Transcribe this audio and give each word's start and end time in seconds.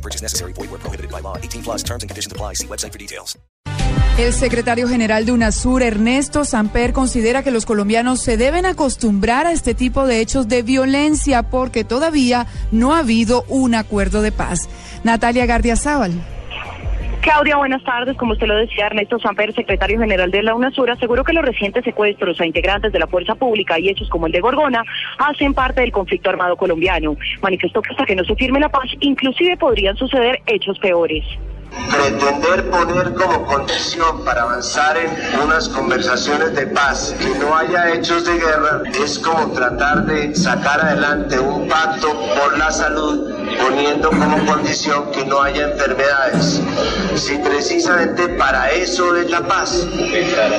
No 0.00 0.02
purchase 0.02 0.22
necessary. 0.22 0.52
Void 0.54 0.70
where 0.70 0.80
prohibited 0.80 1.10
by 1.10 1.20
law. 1.20 1.36
18 1.36 1.62
plus 1.62 1.82
terms 1.82 2.02
and 2.02 2.10
conditions 2.10 2.32
apply. 2.32 2.54
See 2.54 2.66
website 2.66 2.92
for 2.92 2.98
details. 2.98 3.38
El 4.18 4.32
secretario 4.34 4.86
general 4.86 5.24
de 5.24 5.32
UNASUR, 5.32 5.82
Ernesto 5.82 6.44
Samper, 6.44 6.92
considera 6.92 7.42
que 7.42 7.50
los 7.50 7.64
colombianos 7.64 8.20
se 8.20 8.36
deben 8.36 8.66
acostumbrar 8.66 9.46
a 9.46 9.52
este 9.52 9.74
tipo 9.74 10.06
de 10.06 10.20
hechos 10.20 10.46
de 10.46 10.62
violencia 10.62 11.42
porque 11.44 11.84
todavía 11.84 12.46
no 12.70 12.94
ha 12.94 12.98
habido 12.98 13.44
un 13.48 13.74
acuerdo 13.74 14.20
de 14.20 14.32
paz. 14.32 14.68
Natalia 15.04 15.46
Gardiazabal. 15.46 16.39
Claudia, 17.20 17.56
buenas 17.56 17.82
tardes. 17.84 18.16
Como 18.16 18.32
usted 18.32 18.46
lo 18.46 18.56
decía, 18.56 18.86
Ernesto 18.86 19.18
Samper, 19.18 19.54
secretario 19.54 19.98
general 19.98 20.30
de 20.30 20.42
la 20.42 20.54
UNASUR, 20.54 20.90
aseguró 20.90 21.22
que 21.22 21.34
los 21.34 21.44
recientes 21.44 21.84
secuestros 21.84 22.40
a 22.40 22.46
integrantes 22.46 22.92
de 22.92 22.98
la 22.98 23.06
fuerza 23.06 23.34
pública 23.34 23.78
y 23.78 23.90
hechos 23.90 24.08
como 24.08 24.26
el 24.26 24.32
de 24.32 24.40
Gorgona 24.40 24.82
hacen 25.18 25.52
parte 25.52 25.82
del 25.82 25.92
conflicto 25.92 26.30
armado 26.30 26.56
colombiano. 26.56 27.16
Manifestó 27.42 27.82
que 27.82 27.90
hasta 27.90 28.06
que 28.06 28.16
no 28.16 28.24
se 28.24 28.34
firme 28.36 28.58
la 28.58 28.70
paz, 28.70 28.86
inclusive 29.00 29.58
podrían 29.58 29.96
suceder 29.96 30.40
hechos 30.46 30.78
peores. 30.78 31.24
Pretender 31.90 32.70
poner 32.70 33.14
como 33.14 33.44
condición 33.44 34.24
para 34.24 34.42
avanzar 34.42 34.96
en 34.96 35.40
unas 35.40 35.68
conversaciones 35.68 36.54
de 36.56 36.66
paz 36.68 37.14
que 37.20 37.38
no 37.38 37.54
haya 37.56 37.92
hechos 37.94 38.24
de 38.24 38.38
guerra 38.38 38.82
es 39.04 39.18
como 39.18 39.52
tratar 39.52 40.04
de 40.06 40.34
sacar 40.34 40.80
adelante 40.80 41.38
un 41.38 41.68
pacto 41.68 42.08
por 42.34 42.58
la 42.58 42.70
salud 42.72 43.29
poniendo 43.58 44.10
como 44.10 44.44
condición 44.46 45.10
que 45.12 45.24
no 45.24 45.42
haya 45.42 45.70
enfermedades. 45.70 46.62
Si 47.14 47.38
precisamente 47.38 48.28
para 48.30 48.70
eso 48.70 49.16
es 49.16 49.30
la 49.30 49.40
paz, 49.40 49.86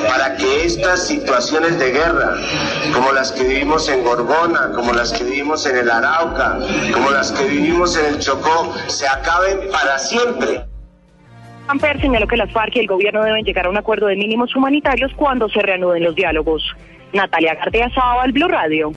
para 0.08 0.36
que 0.36 0.64
estas 0.64 1.06
situaciones 1.06 1.78
de 1.78 1.92
guerra, 1.92 2.36
como 2.92 3.12
las 3.12 3.32
que 3.32 3.44
vivimos 3.44 3.88
en 3.88 4.02
Gorgona, 4.04 4.72
como 4.74 4.92
las 4.92 5.12
que 5.12 5.24
vivimos 5.24 5.66
en 5.66 5.76
el 5.76 5.90
Arauca, 5.90 6.58
como 6.92 7.10
las 7.10 7.32
que 7.32 7.44
vivimos 7.44 7.96
en 7.96 8.14
el 8.14 8.18
Chocó, 8.18 8.74
se 8.88 9.06
acaben 9.06 9.70
para 9.70 9.98
siempre. 9.98 10.64
Amper 11.68 12.00
señaló 12.00 12.26
que 12.26 12.36
las 12.36 12.50
FARC 12.52 12.76
y 12.76 12.80
el 12.80 12.86
gobierno 12.86 13.22
deben 13.22 13.44
llegar 13.44 13.66
a 13.66 13.70
un 13.70 13.76
acuerdo 13.76 14.06
de 14.08 14.16
mínimos 14.16 14.54
humanitarios 14.56 15.12
cuando 15.16 15.48
se 15.48 15.62
reanuden 15.62 16.02
los 16.02 16.14
diálogos. 16.14 16.62
Natalia 17.12 17.54
García 17.54 17.90
Sábal, 17.94 18.32
Blue 18.32 18.48
Radio. 18.48 18.90